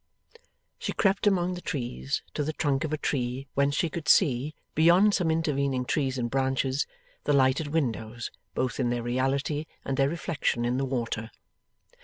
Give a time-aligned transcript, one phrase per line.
[0.79, 4.55] She crept among the trees to the trunk of a tree whence she could see,
[4.73, 6.87] beyond some intervening trees and branches,
[7.25, 11.29] the lighted windows, both in their reality and their reflection in the water.